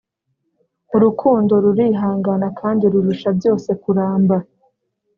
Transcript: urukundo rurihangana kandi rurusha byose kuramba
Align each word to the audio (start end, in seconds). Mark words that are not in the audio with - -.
urukundo 0.95 1.53
rurihangana 1.63 2.47
kandi 2.59 2.83
rurusha 2.93 3.29
byose 3.37 3.69
kuramba 3.81 4.37